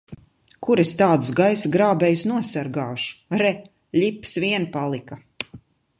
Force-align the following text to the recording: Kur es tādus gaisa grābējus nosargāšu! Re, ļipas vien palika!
Kur 0.67 0.79
es 0.83 0.93
tādus 1.01 1.29
gaisa 1.39 1.71
grābējus 1.75 2.23
nosargāšu! 2.31 3.13
Re, 3.43 3.53
ļipas 4.05 4.37
vien 4.47 4.67
palika! 4.79 5.21